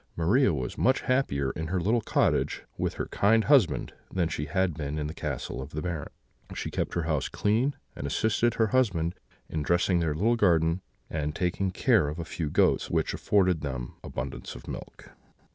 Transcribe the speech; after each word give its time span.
Maria 0.15 0.51
was 0.51 0.79
much 0.79 1.01
happier 1.01 1.51
in 1.51 1.67
her 1.67 1.79
little 1.79 2.01
cottage 2.01 2.63
with 2.75 2.95
her 2.95 3.05
kind 3.09 3.43
husband 3.43 3.93
than 4.11 4.27
she 4.27 4.45
had 4.45 4.73
been 4.73 4.97
in 4.97 5.05
the 5.05 5.13
castle 5.13 5.61
of 5.61 5.69
the 5.73 5.81
Baron. 5.83 6.09
She 6.55 6.71
kept 6.71 6.95
her 6.95 7.03
house 7.03 7.29
clean, 7.29 7.75
and 7.95 8.07
assisted 8.07 8.55
her 8.55 8.69
husband 8.73 9.13
in 9.47 9.61
dressing 9.61 9.99
their 9.99 10.15
little 10.15 10.35
garden 10.37 10.81
and 11.07 11.35
taking 11.35 11.69
care 11.69 12.07
of 12.07 12.17
a 12.17 12.25
few 12.25 12.49
goats, 12.49 12.89
which 12.89 13.13
afforded 13.13 13.61
them 13.61 13.93
abundance 14.03 14.55
of 14.55 14.67
milk. 14.67 15.11